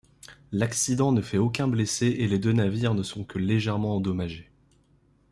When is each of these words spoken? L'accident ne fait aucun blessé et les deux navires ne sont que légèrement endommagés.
L'accident 0.51 1.11
ne 1.11 1.21
fait 1.21 1.37
aucun 1.37 1.67
blessé 1.67 2.07
et 2.07 2.27
les 2.27 2.39
deux 2.39 2.53
navires 2.53 2.95
ne 2.95 3.03
sont 3.03 3.23
que 3.23 3.37
légèrement 3.37 3.97
endommagés. 3.97 4.49